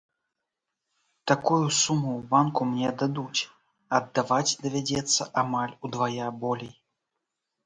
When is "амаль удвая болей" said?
5.45-6.75